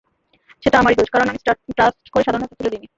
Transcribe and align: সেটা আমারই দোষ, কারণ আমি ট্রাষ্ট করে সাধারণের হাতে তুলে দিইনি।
সেটা 0.63 0.77
আমারই 0.79 0.95
দোষ, 0.95 1.09
কারণ 1.11 1.27
আমি 1.29 1.39
ট্রাষ্ট 1.77 2.05
করে 2.13 2.23
সাধারণের 2.25 2.45
হাতে 2.45 2.57
তুলে 2.59 2.71
দিইনি। 2.73 2.87